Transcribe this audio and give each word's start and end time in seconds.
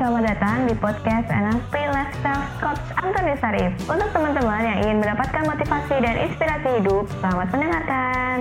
selamat 0.00 0.32
datang 0.32 0.64
di 0.64 0.72
podcast 0.80 1.28
NLP 1.28 1.74
Lifestyle 1.76 2.48
Coach 2.56 2.88
Antoni 2.96 3.36
Sarif. 3.36 3.68
Untuk 3.84 4.08
teman-teman 4.16 4.64
yang 4.64 4.78
ingin 4.80 4.96
mendapatkan 4.96 5.44
motivasi 5.44 5.94
dan 6.00 6.16
inspirasi 6.24 6.68
hidup, 6.80 7.04
selamat 7.20 7.46
mendengarkan. 7.52 8.36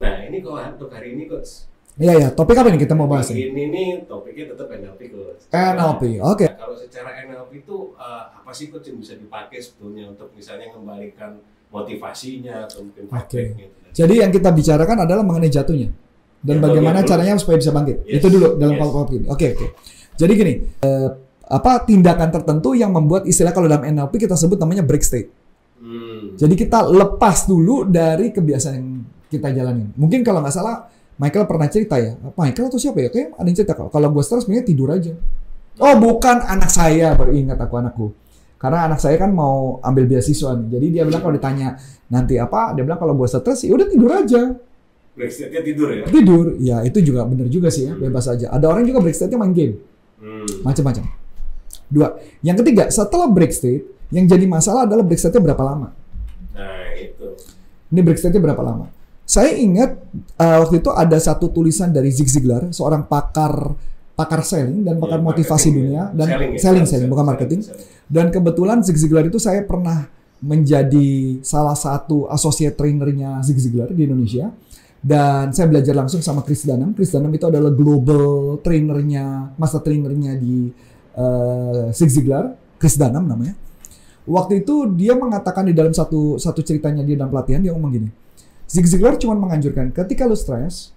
Nah 0.00 0.16
ini 0.24 0.40
kok 0.40 0.56
untuk 0.56 0.88
hari 0.88 1.12
ini 1.12 1.28
coach. 1.28 1.68
Iya 2.00 2.12
ya, 2.16 2.28
topik 2.32 2.56
apa 2.56 2.72
nih 2.72 2.80
kita 2.88 2.96
mau 2.96 3.04
bahas 3.04 3.28
ini? 3.36 3.52
ini 3.52 3.62
nih 3.68 3.88
topiknya 4.08 4.56
tetap 4.56 4.72
NLP 4.72 5.00
coach. 5.12 5.42
NLP, 5.52 6.02
oke. 6.24 6.46
Nah, 6.48 6.56
kalau 6.56 6.76
secara 6.80 7.10
NLP 7.28 7.68
itu 7.68 7.76
eh, 8.00 8.24
apa 8.40 8.50
sih 8.56 8.72
coach 8.72 8.88
yang 8.88 8.96
bisa 8.96 9.20
dipakai 9.20 9.60
sebetulnya 9.60 10.08
untuk 10.08 10.32
misalnya 10.32 10.72
mengembalikan 10.72 11.36
motivasinya 11.68 12.64
atau 12.64 12.88
mungkin 12.88 13.04
gitu. 13.04 13.76
Jadi 13.92 14.14
yang 14.24 14.32
kita 14.32 14.48
bicarakan 14.48 15.04
adalah 15.04 15.20
mengenai 15.20 15.52
jatuhnya 15.52 15.92
dan 16.42 16.58
Ya, 16.58 16.62
bagaimana 16.62 17.00
bagian 17.00 17.06
dulu. 17.06 17.10
caranya 17.14 17.32
supaya 17.38 17.56
bisa 17.62 17.70
bangkit. 17.70 17.96
Yes, 18.02 18.18
Itu 18.18 18.26
dulu 18.28 18.48
dalam 18.58 18.74
yes. 18.74 18.82
topik 18.82 19.14
ini. 19.14 19.26
Oke 19.30 19.46
oke. 19.54 19.66
Jadi 20.18 20.32
gini, 20.34 20.54
eh, 20.82 21.08
apa 21.48 21.72
tindakan 21.86 22.28
tertentu 22.34 22.74
yang 22.74 22.90
membuat 22.90 23.24
istilah 23.24 23.54
kalau 23.54 23.70
dalam 23.70 23.86
NLP 23.86 24.26
kita 24.26 24.34
sebut 24.34 24.58
namanya 24.58 24.82
break 24.82 25.06
state. 25.06 25.30
Hmm. 25.78 26.34
Jadi 26.38 26.54
kita 26.54 26.86
lepas 26.86 27.46
dulu 27.46 27.86
dari 27.86 28.34
kebiasaan 28.34 28.74
yang 28.74 28.88
kita 29.30 29.48
jalanin. 29.54 29.90
Mungkin 29.96 30.22
kalau 30.22 30.44
nggak 30.44 30.54
salah 30.54 30.86
Michael 31.20 31.46
pernah 31.46 31.68
cerita 31.70 31.96
ya. 32.00 32.18
Michael 32.34 32.66
atau 32.72 32.80
siapa 32.80 32.98
ya? 32.98 33.08
Kayak 33.12 33.28
ada 33.38 33.46
yang 33.46 33.56
cerita 33.56 33.74
kalau 33.78 33.90
kalau 33.92 34.08
gue 34.10 34.22
stres 34.24 34.42
sebenarnya 34.42 34.66
tidur 34.66 34.88
aja. 34.90 35.12
Oh 35.80 35.94
bukan 35.96 36.36
anak 36.44 36.68
saya 36.68 37.14
baru 37.16 37.32
ingat 37.32 37.58
aku 37.60 37.74
anakku. 37.78 38.06
Karena 38.58 38.86
anak 38.86 39.02
saya 39.02 39.18
kan 39.18 39.34
mau 39.34 39.82
ambil 39.82 40.06
beasiswa 40.06 40.54
nih. 40.54 40.68
Jadi 40.78 40.86
dia 40.94 41.02
bilang 41.02 41.20
kalau 41.20 41.34
ditanya 41.34 41.74
nanti 42.08 42.38
apa, 42.38 42.72
dia 42.78 42.86
bilang 42.86 43.00
kalau 43.00 43.12
gue 43.18 43.26
stres 43.26 43.66
ya 43.66 43.74
udah 43.74 43.88
tidur 43.90 44.10
aja. 44.14 44.54
Break 45.12 45.28
state-nya 45.28 45.60
tidur 45.60 45.88
ya. 45.92 46.04
Tidur. 46.08 46.44
Ya 46.56 46.76
itu 46.88 46.98
juga 47.04 47.28
bener 47.28 47.46
juga 47.52 47.68
sih 47.68 47.84
ya, 47.84 47.92
bebas 47.92 48.24
aja. 48.32 48.48
Ada 48.48 48.64
orang 48.64 48.88
juga 48.88 49.04
break 49.04 49.12
state-nya 49.12 49.36
main 49.36 49.52
game. 49.52 49.76
Hmm. 50.16 50.48
Macam-macam. 50.64 51.04
Dua. 51.92 52.16
Yang 52.40 52.64
ketiga, 52.64 52.88
setelah 52.88 53.28
break 53.28 53.52
state, 53.52 53.84
yang 54.08 54.24
jadi 54.24 54.48
masalah 54.48 54.88
adalah 54.88 55.04
break 55.04 55.20
state-nya 55.20 55.44
berapa 55.44 55.60
lama. 55.60 55.92
Nah 56.56 56.96
itu. 56.96 57.26
Ini 57.92 58.00
break 58.00 58.16
state-nya 58.16 58.40
berapa 58.40 58.62
lama? 58.64 58.88
Saya 59.28 59.52
ingat 59.56 60.00
uh, 60.40 60.56
waktu 60.64 60.80
itu 60.80 60.90
ada 60.92 61.16
satu 61.20 61.52
tulisan 61.52 61.92
dari 61.92 62.08
Zig 62.08 62.28
Ziglar, 62.28 62.72
seorang 62.72 63.04
pakar 63.04 63.76
pakar 64.12 64.44
selling 64.44 64.84
dan 64.84 65.00
pakar 65.00 65.20
Ya, 65.20 65.24
motivasi 65.24 65.68
dunia 65.72 65.92
ya. 65.92 66.04
dan 66.12 66.26
Selling 66.28 66.52
ya, 66.52 66.60
selling, 66.60 66.60
selling, 66.60 66.86
selling, 66.88 67.08
bukan 67.08 67.24
selling, 67.24 67.32
marketing. 67.32 67.60
selling. 67.64 67.88
Dan 68.12 68.26
kebetulan 68.28 68.78
Zig 68.84 68.96
Ziglar 69.00 69.24
itu 69.24 69.40
saya 69.40 69.64
pernah 69.64 70.04
menjadi 70.42 71.38
salah 71.40 71.72
satu 71.72 72.28
associate 72.28 72.76
trainernya 72.76 73.40
Zig 73.40 73.56
Ziglar 73.56 73.88
di 73.92 74.04
Indonesia. 74.04 74.52
Dan 75.02 75.50
saya 75.50 75.66
belajar 75.66 75.98
langsung 75.98 76.22
sama 76.22 76.46
Chris 76.46 76.62
Dunham. 76.62 76.94
Chris 76.94 77.10
Dunham 77.10 77.34
itu 77.34 77.50
adalah 77.50 77.74
global 77.74 78.62
trainernya, 78.62 79.50
master 79.58 79.82
trainernya 79.82 80.38
di 80.38 80.70
uh, 81.18 81.90
Zig 81.90 82.14
Ziglar. 82.14 82.54
Chris 82.78 82.94
Dunham 82.94 83.26
namanya. 83.26 83.58
Waktu 84.22 84.62
itu 84.62 84.86
dia 84.94 85.18
mengatakan 85.18 85.66
di 85.66 85.74
dalam 85.74 85.90
satu 85.90 86.38
satu 86.38 86.62
ceritanya 86.62 87.02
dia 87.02 87.18
dalam 87.18 87.34
pelatihan 87.34 87.58
dia 87.58 87.74
ngomong 87.74 87.90
gini. 87.90 88.10
Zig 88.70 88.86
Ziglar 88.86 89.18
cuma 89.18 89.34
menganjurkan 89.34 89.90
ketika 89.90 90.22
lu 90.22 90.38
stres, 90.38 90.94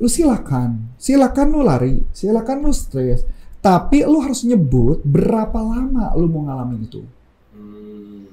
lu 0.00 0.08
silakan, 0.08 0.96
silakan 0.96 1.46
lu 1.52 1.60
lari, 1.60 2.00
silakan 2.16 2.64
lu 2.64 2.72
stres, 2.72 3.28
tapi 3.60 4.08
lu 4.08 4.24
harus 4.24 4.40
nyebut 4.48 5.04
berapa 5.04 5.60
lama 5.60 6.16
lu 6.16 6.32
mau 6.32 6.48
ngalamin 6.48 6.88
itu. 6.88 7.04
Hmm. 7.52 8.24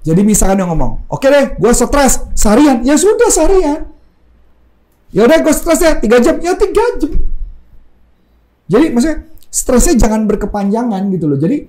Jadi 0.00 0.20
misalkan 0.24 0.64
dia 0.64 0.66
ngomong, 0.66 1.04
oke 1.12 1.28
deh, 1.28 1.60
gue 1.60 1.72
stres 1.76 2.24
seharian, 2.32 2.80
ya 2.80 2.96
sudah 2.96 3.28
seharian. 3.28 3.95
Ya 5.16 5.24
udah 5.24 5.40
gue 5.40 5.54
stres 5.56 5.80
ya 5.80 5.96
tiga 5.96 6.20
jam, 6.20 6.36
ya 6.44 6.52
tiga 6.52 6.84
jam. 7.00 7.12
Jadi 8.68 8.84
maksudnya 8.92 9.24
stresnya 9.48 9.94
jangan 9.96 10.28
berkepanjangan 10.28 11.08
gitu 11.08 11.24
loh. 11.24 11.40
Jadi 11.40 11.64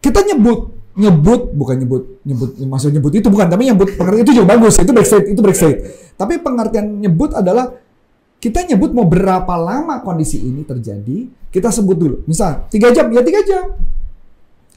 kita 0.00 0.24
nyebut, 0.24 0.72
nyebut 0.96 1.52
bukan 1.52 1.76
nyebut, 1.84 2.02
nyebut 2.24 2.50
maksud 2.64 2.96
nyebut 2.96 3.12
itu 3.12 3.28
bukan, 3.28 3.52
tapi 3.52 3.68
nyebut 3.68 3.92
pengertian 3.92 4.24
itu 4.24 4.32
juga 4.40 4.56
bagus, 4.56 4.80
itu 4.80 4.88
backstage, 4.88 5.26
itu 5.36 5.40
backstage. 5.44 5.78
Tapi 6.16 6.40
pengertian 6.40 6.96
nyebut 6.96 7.36
adalah 7.36 7.76
kita 8.40 8.64
nyebut 8.64 8.96
mau 8.96 9.04
berapa 9.04 9.54
lama 9.54 10.00
kondisi 10.00 10.40
ini 10.40 10.64
terjadi, 10.64 11.28
kita 11.52 11.68
sebut 11.68 11.96
dulu. 12.00 12.16
Misal 12.24 12.66
tiga 12.72 12.88
jam, 12.88 13.12
ya 13.12 13.20
tiga 13.20 13.44
jam. 13.44 13.76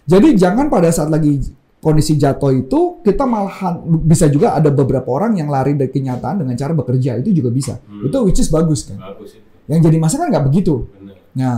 Jadi 0.06 0.36
jangan 0.36 0.68
pada 0.68 0.92
saat 0.92 1.08
lagi 1.08 1.42
kondisi 1.86 2.18
jatuh 2.18 2.50
itu 2.50 3.06
kita 3.06 3.30
malahan 3.30 3.86
bisa 4.02 4.26
juga 4.26 4.58
ada 4.58 4.74
beberapa 4.74 5.06
orang 5.14 5.38
yang 5.38 5.54
lari 5.54 5.78
dari 5.78 5.94
kenyataan 5.94 6.42
dengan 6.42 6.58
cara 6.58 6.74
bekerja 6.74 7.22
itu 7.22 7.30
juga 7.30 7.54
bisa. 7.54 7.78
Hmm. 7.86 8.10
Itu 8.10 8.26
which 8.26 8.42
is 8.42 8.50
bagus 8.50 8.90
kan. 8.90 8.98
Bagus 8.98 9.38
itu. 9.38 9.46
Yang 9.70 9.80
jadi 9.86 9.98
masalah 10.02 10.22
kan 10.26 10.30
nggak 10.34 10.46
begitu. 10.50 10.90
Benar. 10.90 11.16
Nah, 11.38 11.58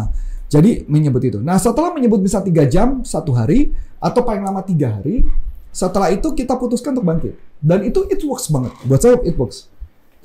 jadi 0.52 0.84
menyebut 0.84 1.24
itu. 1.24 1.40
Nah, 1.40 1.56
setelah 1.56 1.96
menyebut 1.96 2.20
bisa 2.20 2.44
tiga 2.44 2.68
jam 2.68 3.08
satu 3.08 3.32
hari 3.32 3.72
atau 4.04 4.20
paling 4.28 4.44
lama 4.44 4.60
tiga 4.68 5.00
hari, 5.00 5.24
setelah 5.72 6.12
itu 6.12 6.36
kita 6.36 6.60
putuskan 6.60 6.92
untuk 6.92 7.08
bangkit. 7.08 7.40
Dan 7.64 7.88
itu 7.88 8.04
it 8.12 8.20
works 8.28 8.52
banget. 8.52 8.76
Buat 8.84 9.00
saya 9.00 9.16
it 9.24 9.40
works. 9.40 9.72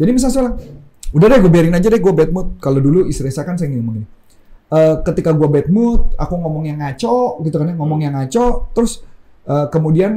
Jadi 0.02 0.10
misalnya 0.10 0.34
saya 0.34 0.48
udah 1.14 1.26
deh 1.30 1.38
gue 1.46 1.52
biarin 1.52 1.78
aja 1.78 1.86
deh 1.86 2.02
gue 2.02 2.10
bad 2.10 2.34
mood. 2.34 2.58
Kalau 2.58 2.82
dulu 2.82 3.06
istri 3.06 3.30
saya 3.30 3.46
kan 3.46 3.54
saya 3.54 3.70
ngomong 3.70 4.02
gini. 4.02 4.06
"Eh, 4.72 4.94
ketika 5.06 5.30
gue 5.30 5.46
bad 5.46 5.70
mood, 5.70 6.10
aku 6.18 6.34
ngomong 6.42 6.66
yang 6.66 6.82
ngaco 6.82 7.38
gitu 7.46 7.54
kan 7.54 7.70
ya, 7.70 7.74
ngomong 7.78 8.00
yang 8.02 8.14
ngaco, 8.18 8.74
terus 8.74 9.06
eh, 9.44 9.66
kemudian 9.68 10.12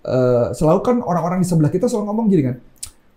eh, 0.00 0.46
selalu 0.52 0.80
kan 0.80 0.96
orang-orang 1.00 1.40
di 1.40 1.46
sebelah 1.46 1.68
kita 1.68 1.86
selalu 1.86 2.04
ngomong 2.08 2.26
gini 2.26 2.42
kan, 2.44 2.56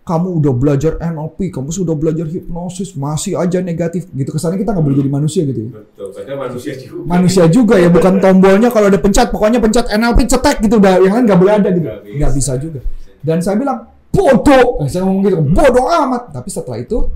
kamu 0.03 0.35
udah 0.35 0.51
belajar 0.51 0.99
NLP, 0.99 1.47
kamu 1.47 1.71
sudah 1.71 1.95
belajar 1.95 2.27
hipnosis, 2.27 2.91
masih 2.93 3.39
aja 3.39 3.63
negatif 3.63 4.11
gitu. 4.11 4.35
Kesannya 4.35 4.59
kita 4.59 4.75
nggak 4.75 4.83
boleh 4.83 4.97
jadi 4.99 5.07
manusia 5.07 5.41
gitu 5.47 5.59
ya 5.63 5.69
Betul. 5.79 6.07
Padahal 6.11 6.39
manusia 6.43 6.71
juga. 6.75 7.03
manusia 7.07 7.43
juga 7.47 7.75
ya 7.79 7.87
bukan 7.87 8.13
tombolnya 8.23 8.67
kalau 8.67 8.91
ada 8.91 8.99
pencet 8.99 9.31
pokoknya 9.31 9.63
pencet 9.63 9.87
NLP 9.87 10.19
cetek 10.27 10.57
gitu 10.59 10.75
udah 10.77 10.99
yang 10.99 11.13
lain 11.15 11.23
nggak 11.23 11.39
boleh 11.39 11.53
ada 11.55 11.69
gitu 11.71 11.87
Nggak 11.87 12.31
bisa. 12.35 12.51
bisa 12.51 12.53
juga 12.59 12.79
dan 13.23 13.39
saya 13.39 13.55
bilang 13.55 13.79
bodoh 14.11 14.83
saya 14.85 15.07
ngomong 15.07 15.23
gitu 15.23 15.37
bodoh 15.39 15.87
amat 15.87 16.35
tapi 16.35 16.51
setelah 16.51 16.77
itu 16.77 17.07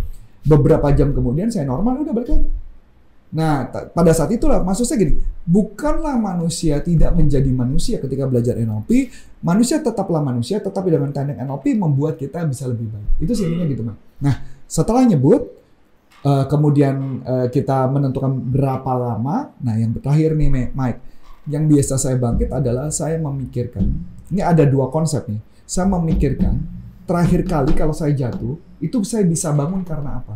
beberapa 0.41 0.87
jam 0.95 1.11
kemudian 1.11 1.51
saya 1.51 1.67
normal 1.67 1.99
udah 1.99 2.13
balik 2.15 2.29
lagi 2.31 2.47
nah 3.27 3.67
pada 3.91 4.15
saat 4.15 4.31
itulah 4.31 4.63
maksud 4.63 4.87
saya 4.87 5.03
gini 5.03 5.19
bukanlah 5.43 6.15
manusia 6.15 6.79
tidak 6.79 7.11
menjadi 7.11 7.51
manusia 7.51 7.99
ketika 7.99 8.23
belajar 8.23 8.55
NLP 8.55 9.11
manusia 9.43 9.83
tetaplah 9.83 10.23
manusia 10.23 10.63
tetapi 10.63 10.87
dengan 10.87 11.11
teknik 11.11 11.35
NLP 11.43 11.75
membuat 11.75 12.15
kita 12.15 12.47
bisa 12.47 12.71
lebih 12.71 12.87
baik 12.87 13.27
itu 13.27 13.31
sih 13.35 13.51
intinya 13.51 13.67
gitu 13.67 13.83
Mak. 13.83 13.97
nah 14.23 14.35
setelah 14.63 15.03
nyebut 15.03 15.57
Eh, 16.27 16.45
kemudian 16.49 17.21
eh, 17.21 17.47
kita 17.53 17.85
menentukan 17.87 18.33
berapa 18.51 18.91
lama. 18.97 19.53
Nah, 19.61 19.75
yang 19.77 19.93
terakhir 19.95 20.33
nih, 20.33 20.73
Mike, 20.73 20.99
yang 21.47 21.69
biasa 21.69 21.95
saya 21.95 22.17
bangkit 22.17 22.49
adalah 22.51 22.89
saya 22.89 23.21
memikirkan. 23.21 23.85
Ini 24.33 24.41
ada 24.43 24.65
dua 24.67 24.89
konsep 24.91 25.29
nih. 25.29 25.39
Saya 25.63 25.87
memikirkan 25.87 26.57
terakhir 27.07 27.47
kali 27.47 27.71
kalau 27.71 27.95
saya 27.95 28.11
jatuh 28.11 28.59
itu 28.83 28.99
saya 29.07 29.23
bisa 29.23 29.55
bangun 29.55 29.87
karena 29.87 30.19
apa? 30.19 30.35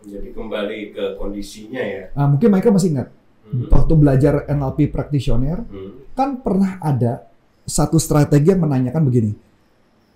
Hmm, 0.00 0.08
jadi 0.08 0.28
kembali 0.32 0.78
ke 0.96 1.04
kondisinya 1.20 1.82
ya. 1.84 2.04
Ah, 2.16 2.24
mungkin 2.24 2.48
Michael 2.48 2.72
masih 2.72 2.90
ingat 2.96 3.08
Hmm. 3.50 3.66
waktu 3.66 3.94
belajar 3.98 4.46
NLP 4.46 4.88
practitioner 4.88 5.66
Hmm. 5.66 6.06
kan 6.14 6.38
pernah 6.40 6.78
ada 6.80 7.26
satu 7.66 7.98
strategi 7.98 8.50
yang 8.54 8.62
menanyakan 8.62 9.02
begini. 9.04 9.32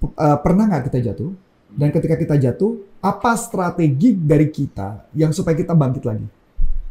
Eh, 0.05 0.39
pernah 0.41 0.65
nggak 0.71 0.91
kita 0.91 1.13
jatuh? 1.13 1.31
Dan 1.75 1.91
ketika 1.91 2.15
kita 2.15 2.39
jatuh, 2.39 2.79
apa 3.03 3.35
strategi 3.35 4.15
dari 4.15 4.47
kita 4.47 5.11
yang 5.19 5.35
supaya 5.35 5.59
kita 5.59 5.75
bangkit 5.75 6.07
lagi? 6.07 6.27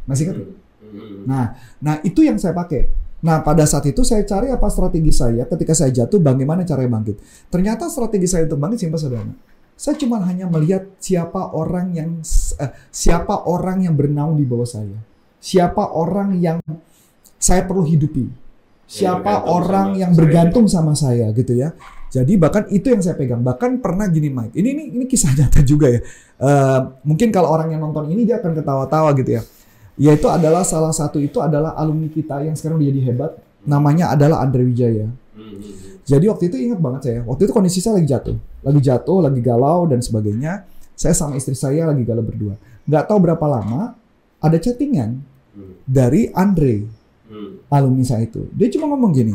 Masih 0.04 0.28
ingat? 0.28 0.36
Hmm. 0.84 1.24
Nah, 1.24 1.56
nah 1.80 1.96
itu 2.04 2.20
yang 2.20 2.36
saya 2.36 2.52
pakai. 2.52 2.92
Nah, 3.24 3.40
pada 3.40 3.64
saat 3.64 3.88
itu 3.88 4.04
saya 4.04 4.20
cari 4.28 4.52
apa 4.52 4.68
strategi 4.68 5.08
saya 5.08 5.48
ketika 5.48 5.72
saya 5.72 5.88
jatuh, 5.88 6.20
bagaimana 6.20 6.60
caranya 6.68 7.00
bangkit. 7.00 7.16
Ternyata 7.48 7.88
strategi 7.88 8.28
saya 8.28 8.44
untuk 8.44 8.60
bangkit 8.60 8.84
simpel 8.84 9.00
sederhana. 9.00 9.32
Saya 9.74 9.98
cuma 9.98 10.22
hanya 10.22 10.46
melihat 10.46 10.86
siapa 11.02 11.50
orang 11.50 11.92
yang 11.92 12.10
eh, 12.62 12.70
siapa 12.94 13.46
orang 13.50 13.84
yang 13.84 13.94
bernaung 13.98 14.38
di 14.38 14.46
bawah 14.46 14.66
saya. 14.66 14.98
Siapa 15.42 15.92
orang 15.92 16.38
yang 16.40 16.58
saya 17.36 17.66
perlu 17.66 17.84
hidupi. 17.84 18.30
Siapa 18.84 19.42
bergantung 19.44 19.54
orang 19.54 19.88
sama 19.88 20.00
yang 20.00 20.12
saya. 20.12 20.20
bergantung 20.20 20.66
sama 20.70 20.92
saya 20.94 21.26
gitu 21.34 21.52
ya. 21.58 21.74
Jadi 22.14 22.38
bahkan 22.38 22.64
itu 22.70 22.86
yang 22.94 23.02
saya 23.02 23.18
pegang. 23.18 23.42
Bahkan 23.42 23.82
pernah 23.82 24.06
gini 24.06 24.30
Mike. 24.30 24.54
Ini 24.54 24.68
ini, 24.70 24.84
ini 24.94 25.04
kisah 25.10 25.34
nyata 25.38 25.60
juga 25.66 25.90
ya. 25.90 26.00
Eh, 26.38 26.80
mungkin 27.02 27.34
kalau 27.34 27.50
orang 27.50 27.74
yang 27.74 27.82
nonton 27.82 28.08
ini 28.14 28.22
dia 28.22 28.38
akan 28.38 28.54
ketawa-tawa 28.54 29.10
gitu 29.18 29.38
ya 29.38 29.42
yaitu 29.94 30.26
adalah 30.26 30.66
salah 30.66 30.90
satu 30.90 31.22
itu 31.22 31.38
adalah 31.38 31.78
alumni 31.78 32.10
kita 32.10 32.42
yang 32.42 32.58
sekarang 32.58 32.82
udah 32.82 32.88
jadi 32.90 33.00
hebat 33.10 33.30
namanya 33.62 34.10
adalah 34.10 34.42
Andre 34.42 34.66
Wijaya 34.66 35.06
Hmm. 35.34 35.58
jadi 36.06 36.24
waktu 36.30 36.46
itu 36.46 36.56
ingat 36.70 36.78
banget 36.78 37.00
saya 37.02 37.20
waktu 37.26 37.42
itu 37.46 37.52
kondisi 37.52 37.78
saya 37.82 37.98
lagi 37.98 38.06
jatuh 38.06 38.36
lagi 38.62 38.80
jatuh 38.80 39.18
lagi 39.18 39.40
galau 39.42 39.82
dan 39.90 39.98
sebagainya 39.98 40.62
saya 40.94 41.10
sama 41.10 41.34
istri 41.34 41.58
saya 41.58 41.90
lagi 41.90 42.06
galau 42.06 42.22
berdua 42.22 42.54
nggak 42.86 43.04
tahu 43.10 43.18
berapa 43.18 43.46
lama 43.46 43.98
ada 44.38 44.56
chattingan 44.58 45.20
Hmm. 45.54 45.78
dari 45.86 46.34
Andre 46.34 46.82
Hmm. 47.30 47.62
alumni 47.70 48.02
saya 48.02 48.26
itu 48.26 48.42
dia 48.50 48.66
cuma 48.74 48.90
ngomong 48.90 49.14
gini 49.14 49.34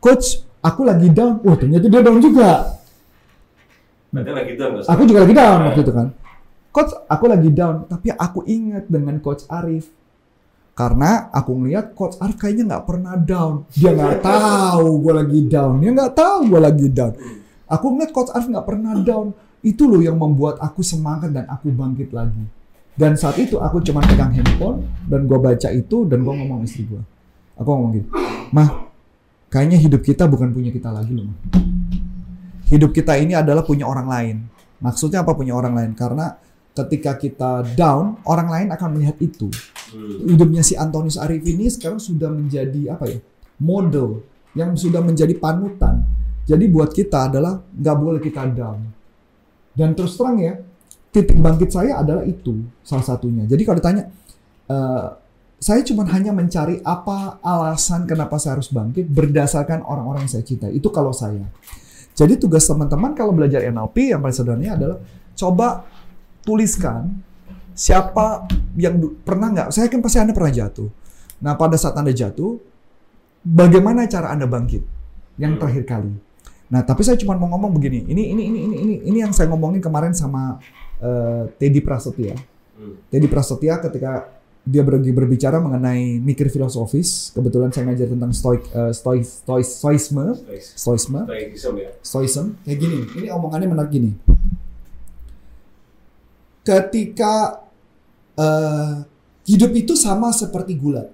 coach 0.00 0.40
aku 0.64 0.80
lagi 0.88 1.12
down 1.12 1.44
wah 1.44 1.56
ternyata 1.60 1.92
dia 1.92 2.00
down 2.00 2.20
juga 2.20 2.80
Berarti 4.12 4.32
lagi 4.32 4.52
down 4.56 4.70
nggak 4.76 4.88
aku 4.88 5.02
juga 5.04 5.20
lagi 5.24 5.34
down 5.36 5.60
waktu 5.68 5.80
itu 5.84 5.92
kan 5.92 6.08
coach 6.72 6.92
aku 7.04 7.24
lagi 7.28 7.50
down, 7.52 7.84
tapi 7.84 8.08
aku 8.16 8.48
ingat 8.48 8.88
dengan 8.88 9.20
coach 9.20 9.44
Arif. 9.52 9.92
Karena 10.72 11.28
aku 11.28 11.52
ngeliat 11.52 11.92
coach 11.92 12.16
Arif 12.16 12.40
kayaknya 12.40 12.76
nggak 12.76 12.84
pernah 12.88 13.14
down. 13.20 13.68
Dia 13.76 13.92
nggak 13.92 14.24
tahu 14.24 15.04
gue 15.04 15.12
lagi 15.12 15.40
down. 15.44 15.72
Dia 15.84 15.90
nggak 15.92 16.12
tahu 16.16 16.38
gue 16.48 16.60
lagi 16.60 16.86
down. 16.88 17.12
Aku 17.68 17.86
ngeliat 17.92 18.10
coach 18.10 18.32
Arif 18.32 18.48
nggak 18.48 18.66
pernah 18.66 18.96
down. 18.96 19.36
Itu 19.60 19.86
loh 19.86 20.00
yang 20.00 20.16
membuat 20.16 20.58
aku 20.58 20.80
semangat 20.80 21.30
dan 21.30 21.44
aku 21.46 21.68
bangkit 21.70 22.10
lagi. 22.10 22.42
Dan 22.92 23.16
saat 23.16 23.40
itu 23.40 23.56
aku 23.56 23.80
cuma 23.80 24.04
pegang 24.04 24.32
handphone 24.36 24.84
dan 25.08 25.24
gue 25.24 25.38
baca 25.40 25.68
itu 25.72 26.04
dan 26.04 26.24
gue 26.24 26.34
ngomong 26.34 26.64
istri 26.64 26.84
gue. 26.84 27.00
Aku 27.56 27.68
ngomong 27.68 27.90
gitu, 27.94 28.08
mah 28.48 28.88
kayaknya 29.52 29.76
hidup 29.76 30.00
kita 30.00 30.24
bukan 30.24 30.52
punya 30.56 30.72
kita 30.72 30.88
lagi 30.88 31.12
loh. 31.12 31.28
Mah. 31.28 31.38
Hidup 32.72 32.96
kita 32.96 33.20
ini 33.20 33.36
adalah 33.36 33.60
punya 33.60 33.84
orang 33.84 34.08
lain. 34.08 34.36
Maksudnya 34.80 35.20
apa 35.20 35.36
punya 35.36 35.52
orang 35.52 35.76
lain? 35.76 35.92
Karena 35.92 36.36
ketika 36.72 37.20
kita 37.20 37.50
down, 37.76 38.16
orang 38.24 38.48
lain 38.48 38.68
akan 38.72 38.88
melihat 38.96 39.16
itu. 39.20 39.52
Hmm. 39.92 40.24
Hidupnya 40.24 40.64
si 40.64 40.72
Antonius 40.72 41.20
Arif 41.20 41.44
ini 41.44 41.68
sekarang 41.68 42.00
sudah 42.00 42.32
menjadi 42.32 42.96
apa 42.96 43.04
ya? 43.08 43.18
Model 43.60 44.24
yang 44.56 44.72
sudah 44.76 45.04
menjadi 45.04 45.36
panutan. 45.36 46.04
Jadi 46.48 46.64
buat 46.66 46.90
kita 46.90 47.30
adalah 47.30 47.60
nggak 47.60 47.96
boleh 47.96 48.20
kita 48.20 48.48
down. 48.50 48.80
Dan 49.72 49.96
terus 49.96 50.16
terang 50.16 50.40
ya, 50.40 50.58
titik 51.12 51.36
bangkit 51.38 51.70
saya 51.72 52.00
adalah 52.00 52.24
itu 52.24 52.64
salah 52.84 53.04
satunya. 53.04 53.44
Jadi 53.48 53.62
kalau 53.62 53.78
ditanya, 53.78 54.04
eh, 54.68 55.06
saya 55.62 55.80
cuma 55.86 56.02
hanya 56.10 56.34
mencari 56.34 56.82
apa 56.82 57.38
alasan 57.38 58.02
kenapa 58.08 58.34
saya 58.42 58.58
harus 58.58 58.72
bangkit 58.74 59.06
berdasarkan 59.06 59.86
orang-orang 59.86 60.26
yang 60.26 60.32
saya 60.34 60.44
cintai. 60.44 60.74
Itu 60.74 60.90
kalau 60.90 61.14
saya. 61.14 61.46
Jadi 62.12 62.36
tugas 62.36 62.66
teman-teman 62.66 63.14
kalau 63.14 63.32
belajar 63.32 63.62
NLP 63.64 64.12
yang 64.12 64.20
paling 64.20 64.36
sederhananya 64.36 64.72
adalah 64.76 64.98
coba 65.32 65.86
tuliskan 66.42 67.08
siapa 67.72 68.46
yang 68.76 68.98
pernah 69.24 69.48
nggak? 69.48 69.68
Saya 69.72 69.88
yakin 69.88 70.00
pasti 70.04 70.18
anda 70.20 70.36
pernah 70.36 70.52
jatuh. 70.52 70.88
Nah 71.42 71.56
pada 71.56 71.74
saat 71.74 71.96
anda 71.96 72.12
jatuh, 72.12 72.60
bagaimana 73.42 74.06
cara 74.06 74.30
anda 74.30 74.44
bangkit? 74.46 74.82
Yang 75.40 75.52
Hmm. 75.56 75.60
terakhir 75.60 75.84
kali. 75.88 76.12
Nah 76.68 76.80
tapi 76.84 77.02
saya 77.02 77.16
cuma 77.16 77.34
mau 77.34 77.48
ngomong 77.52 77.72
begini. 77.76 78.04
Ini 78.04 78.22
ini 78.32 78.42
ini 78.48 78.58
ini 78.64 78.76
ini 78.76 78.94
ini 79.02 79.18
yang 79.18 79.32
saya 79.32 79.48
ngomongin 79.48 79.80
kemarin 79.80 80.12
sama 80.12 80.60
eh, 81.02 81.42
Teddy 81.58 81.82
Prasetya. 81.82 82.38
Hmm. 82.78 82.94
Teddy 83.10 83.26
Prasetya 83.26 83.82
ketika 83.82 84.30
dia 84.62 84.86
ber- 84.86 85.02
berbicara 85.02 85.58
mengenai 85.58 86.22
mikir 86.22 86.46
filosofis, 86.46 87.34
kebetulan 87.34 87.74
saya 87.74 87.90
ngajar 87.90 88.06
tentang 88.06 88.30
stoik, 88.30 88.62
eh, 88.70 88.94
stoik, 88.94 89.26
stoik, 89.26 89.66
stoisme, 89.66 90.38
stoisme, 90.78 91.20
Stoicism 91.26 91.74
ya. 91.82 91.90
stoism, 91.98 92.46
kayak 92.62 92.78
gini. 92.78 92.98
Ini 93.18 93.26
omongannya 93.34 93.66
menarik 93.66 93.90
gini. 93.90 94.14
Ketika 96.62 97.62
eh, 98.38 98.94
hidup 99.46 99.72
itu 99.74 99.98
sama 99.98 100.30
seperti 100.30 100.78
gula, 100.78 101.10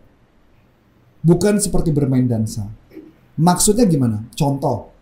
bukan 1.25 1.57
seperti 1.57 1.91
bermain 1.91 2.29
dansa. 2.29 2.69
Maksudnya 3.39 3.87
gimana? 3.87 4.27
Contoh, 4.35 4.93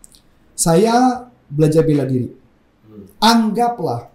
saya 0.53 1.27
belajar 1.49 1.83
bela 1.83 2.05
diri. 2.05 2.29
Anggaplah 3.17 4.09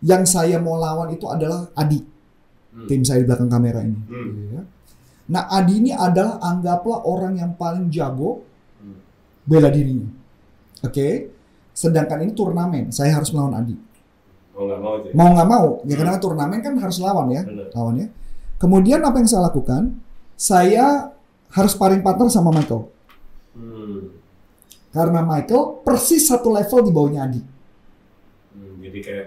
yang 0.00 0.24
saya 0.24 0.56
mau 0.62 0.78
lawan 0.80 1.12
itu 1.12 1.26
adalah 1.28 1.68
Adi, 1.76 2.00
Hmm. 2.70 2.86
tim 2.86 3.02
saya 3.02 3.20
di 3.20 3.26
belakang 3.26 3.50
kamera 3.50 3.82
ini. 3.82 3.98
Hmm. 4.06 4.30
Ya. 4.54 4.62
Nah, 5.30 5.42
Adi 5.50 5.82
ini 5.82 5.90
adalah 5.90 6.38
anggaplah 6.38 7.02
orang 7.02 7.34
yang 7.34 7.52
paling 7.58 7.90
jago 7.90 8.46
Hmm. 8.78 8.94
bela 9.42 9.68
dirinya. 9.68 10.06
Oke. 10.86 11.34
Sedangkan 11.74 12.22
ini 12.22 12.32
turnamen, 12.34 12.94
saya 12.94 13.14
harus 13.18 13.34
melawan 13.34 13.58
Adi. 13.58 13.74
Mau 14.60 14.68
nggak 14.68 14.80
mau 14.84 14.94
ya? 15.00 15.10
Mau 15.16 15.28
nggak 15.32 15.48
mau, 15.48 15.68
ya 15.88 15.94
karena 15.96 16.20
turnamen 16.20 16.60
kan 16.60 16.74
harus 16.76 17.00
lawan 17.00 17.32
ya, 17.32 17.42
Benar. 17.48 17.72
lawan 17.72 17.94
ya. 17.96 18.06
Kemudian 18.60 19.00
apa 19.00 19.16
yang 19.16 19.28
saya 19.28 19.48
lakukan? 19.48 19.96
Saya 20.36 21.16
harus 21.48 21.72
paring 21.72 22.04
partner 22.04 22.28
sama 22.28 22.52
Michael. 22.52 22.84
Hmm. 23.56 24.12
Karena 24.92 25.24
Michael 25.24 25.80
persis 25.80 26.28
satu 26.28 26.52
level 26.52 26.84
di 26.84 26.90
bawahnya 26.92 27.20
Adi. 27.24 27.40
Hmm. 27.40 28.76
Jadi 28.84 28.98
kayak 29.00 29.26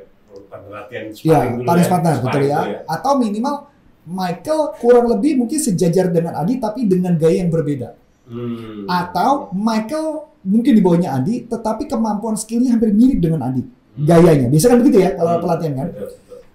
latihan 0.69 1.06
Ya, 1.25 1.39
dulu 1.50 1.65
paling 1.65 1.86
ya. 1.86 1.89
partner, 1.89 2.13
betul 2.21 2.44
ya. 2.45 2.59
dulu 2.62 2.77
Atau 2.86 3.12
minimal 3.18 3.56
Michael 4.03 4.62
kurang 4.77 5.06
lebih 5.09 5.31
mungkin 5.41 5.57
sejajar 5.57 6.13
dengan 6.13 6.38
Adi 6.38 6.62
tapi 6.62 6.86
dengan 6.86 7.18
gaya 7.18 7.41
yang 7.41 7.50
berbeda. 7.50 7.97
Hmm. 8.29 8.86
Atau 8.86 9.50
Michael 9.57 10.29
mungkin 10.45 10.77
di 10.77 10.81
bawahnya 10.83 11.09
Adi 11.18 11.50
tetapi 11.50 11.89
kemampuan 11.89 12.38
skillnya 12.38 12.77
hampir 12.77 12.94
mirip 12.94 13.18
dengan 13.18 13.50
Adi. 13.50 13.65
Hmm. 13.93 14.05
Gayanya. 14.09 14.47
Biasa 14.49 14.65
kan 14.73 14.77
begitu 14.81 14.97
ya 15.01 15.09
kalau 15.13 15.31
Hmm. 15.37 15.43
pelatihan 15.45 15.73
kan. 15.77 15.89
Betul. 15.93 16.09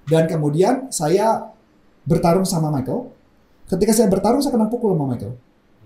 Dan 0.08 0.22
kemudian 0.26 0.74
saya 0.90 1.52
bertarung 2.08 2.46
sama 2.48 2.72
Michael. 2.72 3.12
Ketika 3.68 3.92
saya 3.92 4.08
bertarung 4.08 4.40
saya 4.40 4.56
kena 4.56 4.66
pukul 4.72 4.96
sama 4.96 5.04
Michael. 5.14 5.34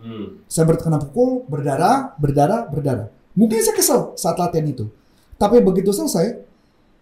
Hmm. 0.03 0.27
Saya 0.47 0.65
kena 0.79 0.99
pukul, 1.03 1.47
berdarah, 1.47 2.15
berdarah, 2.19 2.67
berdarah. 2.71 3.07
Mungkin 3.35 3.59
saya 3.63 3.75
kesel 3.75 4.01
saat 4.15 4.39
latihan 4.39 4.67
itu. 4.67 4.87
Tapi 5.39 5.59
begitu 5.65 5.91
selesai, 5.91 6.39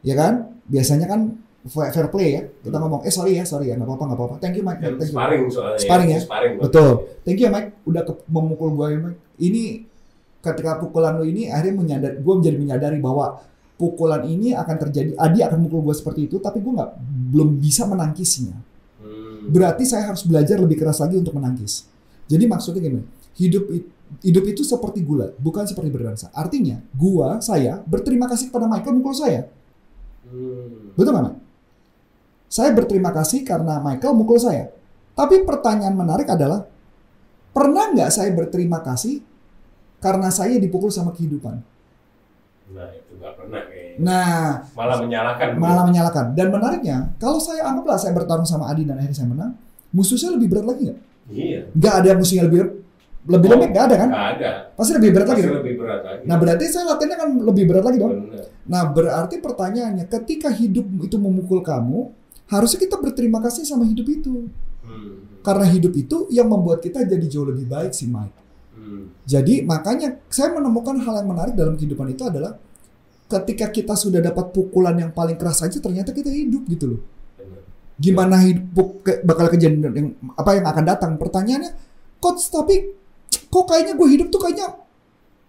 ya 0.01 0.15
kan? 0.17 0.57
Biasanya 0.65 1.05
kan 1.05 1.37
fair 1.69 2.09
play 2.09 2.29
ya. 2.41 2.43
Kita 2.65 2.81
ngomong, 2.81 3.05
eh 3.05 3.13
sorry 3.13 3.37
ya, 3.37 3.45
sorry 3.45 3.69
ya, 3.69 3.77
nggak 3.77 3.85
apa-apa, 3.85 4.05
nggak 4.09 4.19
apa-apa. 4.21 4.35
Thank 4.41 4.57
you 4.57 4.65
Mike, 4.65 4.81
thank 4.81 4.97
you. 4.97 5.13
sparring 5.13 5.43
soalnya 5.53 5.77
Sparring 5.77 6.09
ya? 6.09 6.21
Sparring 6.25 6.55
Betul. 6.57 6.91
Thank 7.25 7.39
you 7.41 7.47
ya 7.49 7.53
Mike, 7.53 7.69
udah 7.85 8.03
ke, 8.09 8.13
memukul 8.33 8.69
gue 8.73 8.87
ya 8.89 8.99
Mike. 9.05 9.21
Ini 9.37 9.63
ketika 10.41 10.81
pukulan 10.81 11.21
lu 11.21 11.29
ini 11.29 11.53
akhirnya 11.53 11.75
menyadar, 11.77 12.13
gue 12.17 12.35
menjadi 12.41 12.57
menyadari 12.57 12.97
bahwa 12.97 13.45
pukulan 13.81 14.21
ini 14.29 14.53
akan 14.53 14.77
terjadi. 14.77 15.17
Adi 15.17 15.41
akan 15.41 15.65
mukul 15.65 15.81
gue 15.81 15.97
seperti 15.97 16.29
itu, 16.29 16.37
tapi 16.37 16.61
gue 16.61 16.69
nggak 16.69 16.91
belum 17.33 17.57
bisa 17.57 17.89
menangkisnya. 17.89 18.53
Hmm. 19.01 19.49
Berarti 19.49 19.89
saya 19.89 20.13
harus 20.13 20.21
belajar 20.29 20.61
lebih 20.61 20.77
keras 20.77 21.01
lagi 21.01 21.17
untuk 21.17 21.33
menangkis. 21.33 21.89
Jadi 22.29 22.45
maksudnya 22.45 22.85
gini, 22.85 23.01
hidup 23.41 23.65
hidup 24.21 24.45
itu 24.45 24.61
seperti 24.61 25.01
gula, 25.01 25.33
bukan 25.41 25.65
seperti 25.65 25.89
berdansa. 25.89 26.29
Artinya, 26.37 26.77
gua, 26.93 27.41
saya 27.41 27.81
berterima 27.81 28.29
kasih 28.29 28.53
kepada 28.53 28.69
Michael 28.69 29.01
mukul 29.01 29.17
saya. 29.17 29.49
Hmm. 30.29 30.93
Betul 30.93 31.17
nggak? 31.17 31.39
Saya 32.53 32.71
berterima 32.77 33.11
kasih 33.17 33.41
karena 33.49 33.81
Michael 33.81 34.13
mukul 34.13 34.37
saya. 34.37 34.69
Tapi 35.17 35.49
pertanyaan 35.49 35.97
menarik 35.97 36.29
adalah, 36.29 36.69
pernah 37.57 37.89
nggak 37.97 38.11
saya 38.13 38.29
berterima 38.37 38.85
kasih 38.85 39.25
karena 40.05 40.29
saya 40.29 40.61
dipukul 40.61 40.93
sama 40.93 41.17
kehidupan? 41.17 41.63
Nah 42.71 43.00
nggak 43.21 43.33
pernah 43.37 43.61
kayaknya. 43.69 43.97
Nah, 44.01 44.65
Malah 44.73 44.97
menyalahkan. 45.05 45.49
malah 45.61 45.85
menyalahkan. 45.85 46.27
Dan 46.33 46.49
menariknya, 46.49 47.13
kalau 47.21 47.37
saya 47.37 47.69
anggaplah 47.69 48.01
saya 48.01 48.17
bertarung 48.17 48.49
sama 48.49 48.73
Adi 48.73 48.89
dan 48.89 48.97
akhirnya 48.97 49.17
saya 49.21 49.29
menang, 49.29 49.53
musuh 49.93 50.17
saya 50.17 50.33
lebih 50.41 50.49
berat 50.49 50.65
lagi 50.65 50.83
nggak? 50.89 50.99
Iya. 51.31 51.61
Nggak 51.77 51.95
ada 52.01 52.11
musuh 52.17 52.37
yang 52.41 52.47
lebih 52.49 52.61
lebih 53.21 53.47
Oh, 53.47 53.53
lembek, 53.53 53.71
nggak 53.77 53.85
ada 53.85 53.97
kan? 54.01 54.09
Nggak 54.09 54.29
ada. 54.41 54.51
Pasti 54.73 54.93
lebih 54.97 55.11
berat 55.13 55.29
lagi. 55.29 55.43
Pasti 55.45 55.53
dong? 55.53 55.61
lebih 55.61 55.75
berat 55.77 56.01
lagi. 56.01 56.23
Nah 56.25 56.37
berarti 56.41 56.65
saya 56.73 56.85
latihannya 56.89 57.17
kan 57.21 57.31
lebih 57.45 57.65
berat 57.69 57.85
lagi 57.85 57.99
dong. 58.01 58.13
Benar. 58.17 58.45
Nah 58.65 58.83
berarti 58.89 59.37
pertanyaannya, 59.45 60.05
ketika 60.09 60.49
hidup 60.49 60.87
itu 61.05 61.17
memukul 61.21 61.61
kamu, 61.61 62.01
harusnya 62.49 62.81
kita 62.81 62.97
berterima 62.97 63.39
kasih 63.45 63.69
sama 63.69 63.85
hidup 63.85 64.09
itu. 64.09 64.49
Hmm. 64.81 65.29
Karena 65.45 65.69
hidup 65.69 65.93
itu 65.93 66.33
yang 66.33 66.49
membuat 66.49 66.81
kita 66.81 67.05
jadi 67.05 67.27
jauh 67.29 67.45
lebih 67.45 67.69
baik 67.69 67.93
sih 67.93 68.09
Mike. 68.09 68.33
Hmm. 68.73 69.13
Jadi 69.29 69.69
makanya 69.69 70.17
saya 70.33 70.57
menemukan 70.57 70.97
hal 71.05 71.21
yang 71.21 71.29
menarik 71.29 71.53
dalam 71.53 71.77
kehidupan 71.77 72.17
itu 72.17 72.25
adalah 72.25 72.57
ketika 73.31 73.71
kita 73.71 73.95
sudah 73.95 74.19
dapat 74.19 74.51
pukulan 74.51 74.99
yang 74.99 75.15
paling 75.15 75.39
keras 75.39 75.63
saja 75.63 75.79
ternyata 75.79 76.11
kita 76.11 76.27
hidup 76.29 76.67
gitu 76.67 76.99
loh. 76.99 77.01
Gimana 78.01 78.43
hidup 78.43 79.05
ke- 79.07 79.23
bakal 79.23 79.47
kejadian 79.53 79.93
yang 79.95 80.09
apa 80.35 80.59
yang 80.59 80.67
akan 80.67 80.85
datang? 80.89 81.11
Pertanyaannya, 81.21 81.71
coach 82.19 82.51
tapi 82.51 82.91
kok 83.31 83.65
kayaknya 83.71 83.95
gue 83.95 84.09
hidup 84.09 84.29
tuh 84.33 84.41
kayaknya 84.41 84.73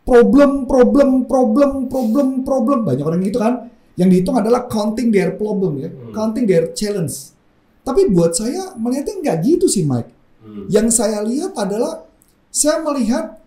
problem, 0.06 0.68
problem, 0.70 1.26
problem, 1.26 1.88
problem, 1.88 2.28
problem 2.46 2.80
banyak 2.86 3.06
orang 3.08 3.24
gitu 3.26 3.40
kan. 3.42 3.72
Yang 3.96 4.10
dihitung 4.18 4.38
adalah 4.40 4.68
counting 4.68 5.10
their 5.12 5.36
problem 5.36 5.80
ya, 5.82 5.90
Hmm. 5.92 6.12
counting 6.16 6.46
their 6.48 6.72
challenge. 6.76 7.34
Tapi 7.82 8.14
buat 8.14 8.36
saya 8.38 8.78
melihatnya 8.78 9.20
nggak 9.20 9.38
gitu 9.42 9.66
sih 9.66 9.88
Mike. 9.88 10.12
Hmm. 10.44 10.68
Yang 10.70 10.88
saya 11.02 11.24
lihat 11.24 11.56
adalah 11.58 12.04
saya 12.52 12.84
melihat 12.84 13.40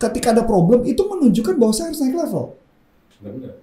ketika 0.00 0.32
ada 0.34 0.42
problem 0.42 0.82
itu 0.82 0.98
menunjukkan 1.04 1.54
bahwa 1.60 1.72
saya 1.76 1.92
harus 1.92 2.00
naik 2.02 2.16
level. 2.16 2.58
Benar. 3.20 3.54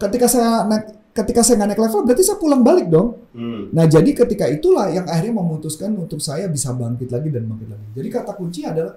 Ketika 0.00 0.26
saya 0.26 0.66
naik 0.66 0.84
ketika 1.12 1.44
saya 1.44 1.60
nggak 1.60 1.70
naik 1.76 1.82
level 1.84 2.00
berarti 2.08 2.24
saya 2.24 2.38
pulang 2.40 2.64
balik 2.64 2.88
dong. 2.88 3.20
Hmm. 3.36 3.68
Nah 3.70 3.84
jadi 3.84 4.10
ketika 4.16 4.48
itulah 4.48 4.88
yang 4.88 5.04
akhirnya 5.04 5.36
memutuskan 5.36 5.92
untuk 5.92 6.18
saya 6.18 6.48
bisa 6.48 6.72
bangkit 6.72 7.12
lagi 7.12 7.28
dan 7.28 7.44
bangkit 7.44 7.68
lagi. 7.68 7.86
Jadi 7.92 8.08
kata 8.08 8.32
kunci 8.32 8.64
adalah 8.64 8.96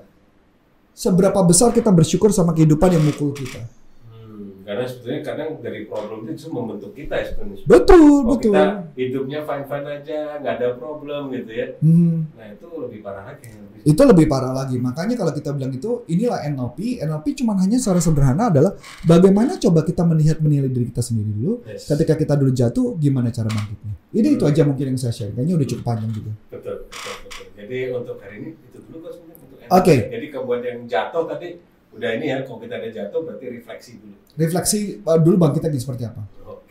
seberapa 0.95 1.39
besar 1.43 1.75
kita 1.75 1.91
bersyukur 1.91 2.31
sama 2.31 2.55
kehidupan 2.55 2.95
yang 2.95 3.03
mukul 3.03 3.36
kita. 3.36 3.67
Hmm. 4.07 4.63
Karena 4.63 4.88
sebetulnya 4.88 5.22
kadang 5.27 5.50
dari 5.60 5.84
problem 5.91 6.24
itu 6.31 6.48
membentuk 6.48 6.95
kita 6.95 7.13
ya 7.19 7.25
sebenarnya. 7.27 7.67
Betul, 7.67 8.00
Kalau 8.00 8.31
betul. 8.31 8.53
kita 8.55 8.63
hidupnya 8.95 9.39
fine 9.43 9.65
fine 9.67 9.88
aja, 9.91 10.19
nggak 10.39 10.53
ada 10.55 10.67
problem 10.79 11.22
gitu 11.36 11.51
ya. 11.51 11.67
Hmm. 11.84 12.31
Nah 12.39 12.48
itu 12.48 12.67
lebih 12.79 13.00
parah 13.03 13.27
lagi. 13.27 13.51
Itu 13.86 14.01
lebih 14.01 14.25
parah 14.25 14.50
lagi. 14.50 14.82
Makanya 14.82 15.13
kalau 15.13 15.30
kita 15.30 15.54
bilang 15.54 15.70
itu 15.70 16.01
inilah 16.10 16.42
NLP. 16.50 17.06
NLP 17.06 17.38
cuma 17.38 17.54
hanya 17.62 17.77
secara 17.77 18.01
sederhana 18.01 18.50
adalah 18.50 18.74
bagaimana 19.06 19.62
coba 19.62 19.86
kita 19.86 20.01
melihat 20.01 20.42
menilai 20.42 20.74
diri 20.74 20.89
kita 20.89 21.06
sendiri 21.06 21.30
dulu. 21.30 21.62
Yes. 21.70 21.86
Ketika 21.86 22.18
kita 22.18 22.34
dulu 22.34 22.50
jatuh, 22.50 22.98
gimana 22.98 23.30
cara 23.30 23.46
bangkitnya? 23.46 23.94
Ini 24.10 24.27
itu 24.42 24.44
aja 24.50 24.65
mungkin 24.65 24.86
yang 24.89 24.98
saya 24.98 25.13
share. 25.13 25.38
Kayaknya 25.38 25.54
udah 25.62 25.68
cukup 25.70 25.84
panjang 25.86 26.12
juga. 26.18 26.32
Betul, 26.50 26.75
betul, 26.89 27.13
betul. 27.30 27.46
Jadi 27.54 27.77
untuk 27.94 28.15
hari 28.25 28.36
ini 28.42 28.50
itu 28.58 28.77
dulu 28.89 28.98
kok 29.06 29.12
sebenarnya. 29.22 29.68
Oke. 29.70 29.96
Jadi 30.10 30.25
kebuat 30.34 30.62
yang 30.65 30.80
jatuh 30.89 31.24
tadi 31.30 31.48
udah 31.94 32.10
ini 32.18 32.25
ya. 32.34 32.38
Kalau 32.42 32.58
kita 32.58 32.74
ada 32.82 32.89
jatuh 32.89 33.20
berarti 33.22 33.46
refleksi 33.54 33.92
dulu. 34.01 34.15
Refleksi 34.34 34.80
uh, 35.06 35.20
dulu 35.22 35.36
bangkitnya 35.38 35.77
seperti 35.77 36.04
apa? 36.10 36.25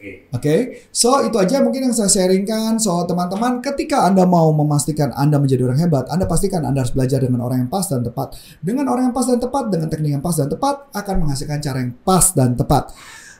Oke. 0.04 0.28
Oke, 0.36 0.56
so 0.92 1.24
itu 1.24 1.32
aja 1.40 1.64
mungkin 1.64 1.88
yang 1.88 1.94
saya 1.96 2.12
sharingkan. 2.12 2.76
So 2.76 3.08
teman-teman, 3.08 3.64
ketika 3.64 4.04
Anda 4.04 4.28
mau 4.28 4.52
memastikan 4.52 5.16
Anda 5.16 5.40
menjadi 5.40 5.64
orang 5.64 5.80
hebat, 5.80 6.04
Anda 6.12 6.28
pastikan 6.28 6.60
Anda 6.60 6.84
harus 6.84 6.92
belajar 6.92 7.24
dengan 7.24 7.40
orang 7.40 7.64
yang 7.64 7.70
pas 7.72 7.88
dan 7.88 8.04
tepat. 8.04 8.36
Dengan 8.60 8.84
orang 8.92 9.08
yang 9.08 9.14
pas 9.16 9.24
dan 9.24 9.40
tepat, 9.40 9.64
dengan 9.72 9.88
teknik 9.88 10.12
yang 10.20 10.24
pas 10.24 10.36
dan 10.36 10.52
tepat, 10.52 10.92
akan 10.92 11.14
menghasilkan 11.24 11.58
cara 11.64 11.78
yang 11.80 11.96
pas 12.04 12.24
dan 12.36 12.52
tepat. 12.52 12.92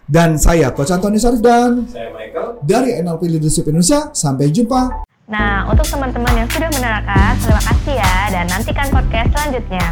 Dan 0.04 0.37
saya, 0.40 0.73
Coach 0.73 0.92
Antoni 0.92 1.16
Sarif 1.16 1.40
dan 1.40 1.88
Saya 1.88 2.12
Michael. 2.12 2.61
dari 2.61 2.92
NLP 3.00 3.25
Leadership 3.28 3.64
Indonesia, 3.68 4.12
sampai 4.12 4.52
jumpa. 4.52 5.04
Nah, 5.25 5.64
untuk 5.68 5.88
teman-teman 5.88 6.44
yang 6.44 6.49
sudah 6.52 6.68
menerangkan, 6.68 7.33
terima 7.40 7.62
kasih 7.64 7.94
ya 7.97 8.14
dan 8.28 8.44
nantikan 8.52 8.88
podcast 8.92 9.33
selanjutnya. 9.33 9.87